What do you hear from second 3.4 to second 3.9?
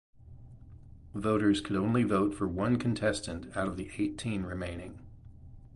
out of